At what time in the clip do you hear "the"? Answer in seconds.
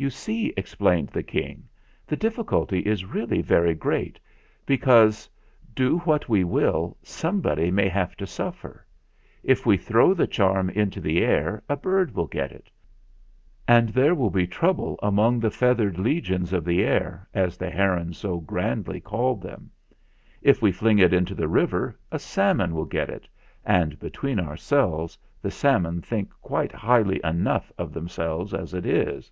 1.10-1.22, 2.06-2.16, 10.14-10.26, 11.02-11.22, 15.38-15.50, 16.04-16.48, 16.64-16.82, 17.58-17.68, 21.34-21.46, 25.42-25.50